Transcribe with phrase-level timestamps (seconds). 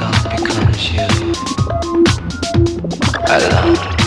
[0.00, 1.06] myself becomes you
[3.28, 3.99] alone.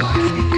[0.00, 0.53] You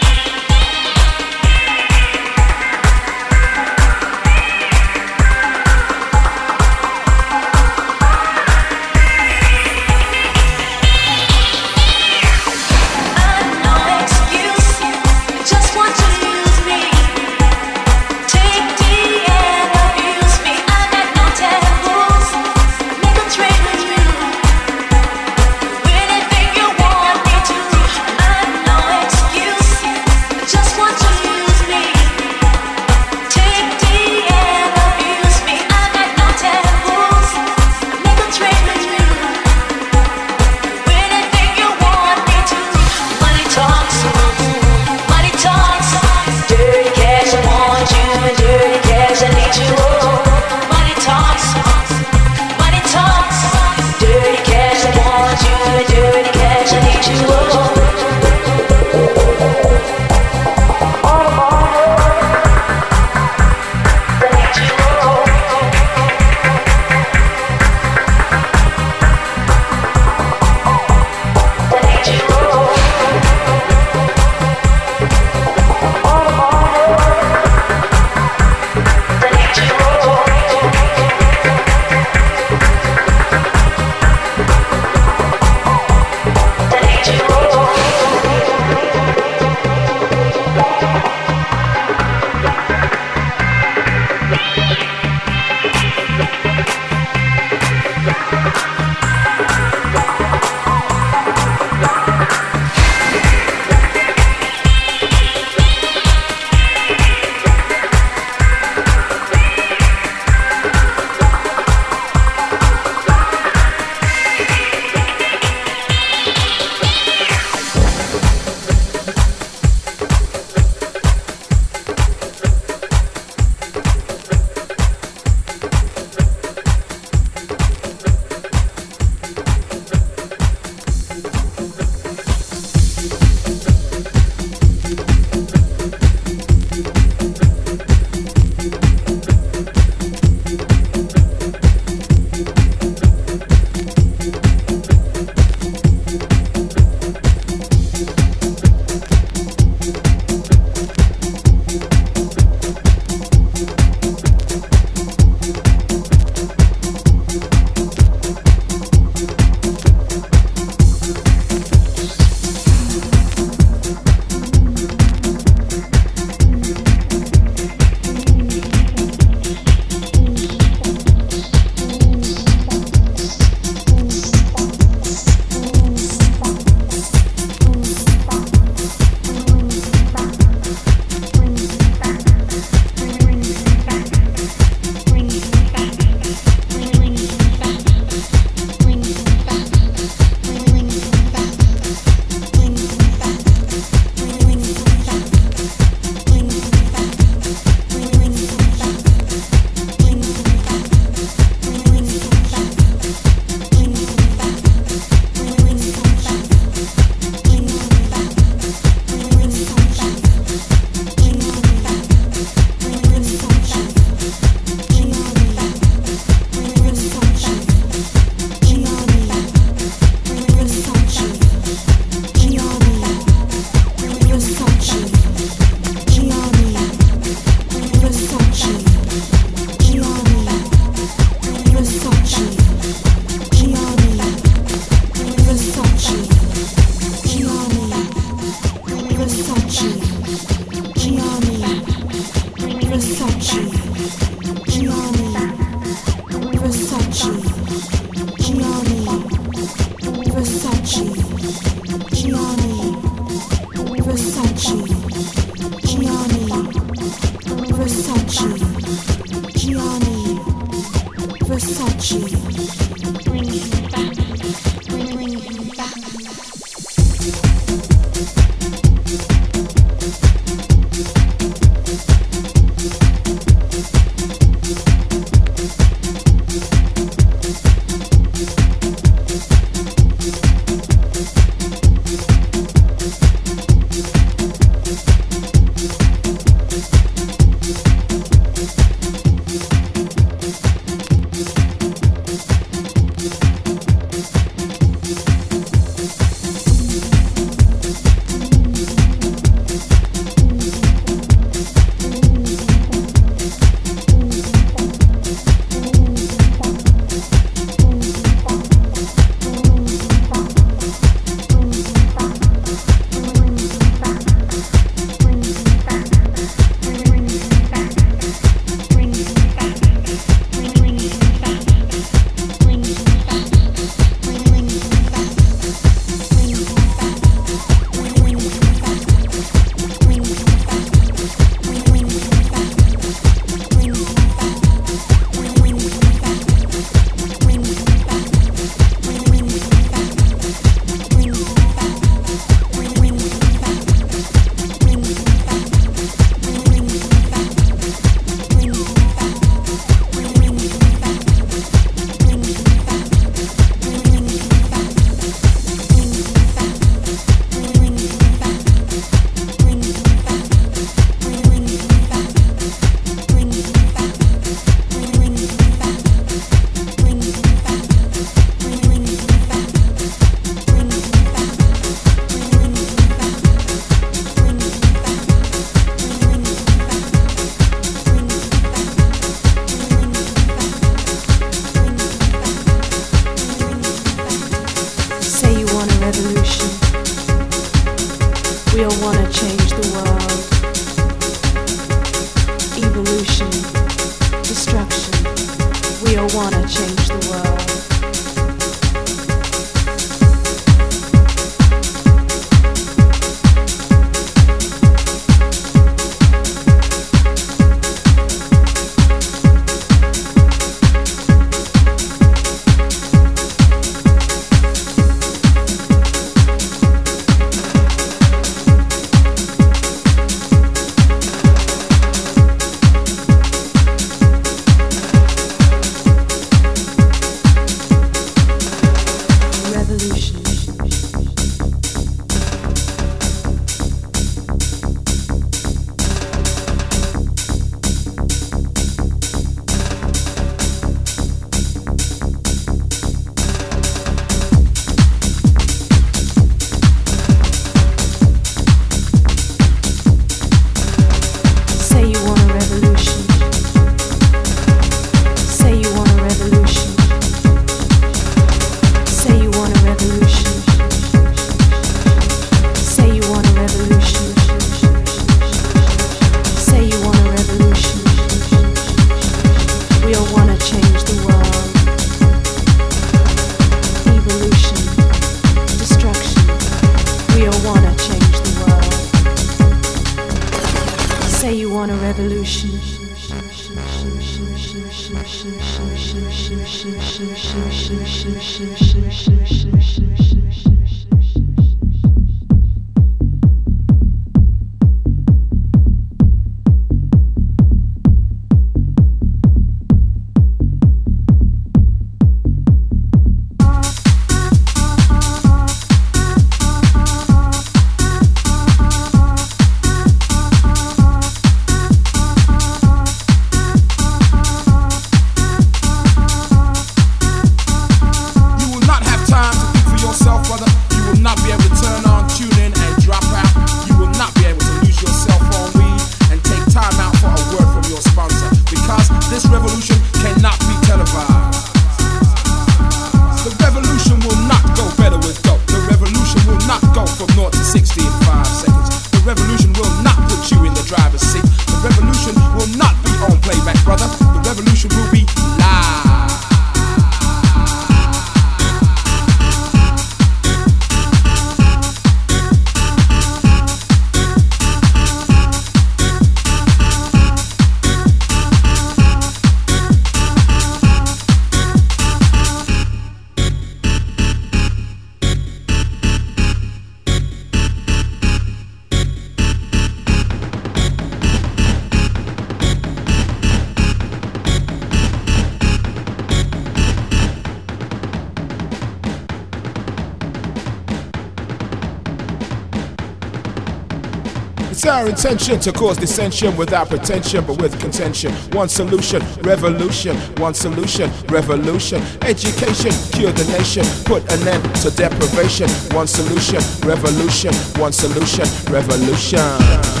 [585.23, 588.31] Intention to cause dissension without pretension, but with contention.
[588.57, 590.17] One solution, revolution.
[590.41, 592.01] One solution, revolution.
[592.23, 595.69] Education, cure the nation, put an end to deprivation.
[595.95, 597.53] One solution, revolution.
[597.79, 600.00] One solution, revolution.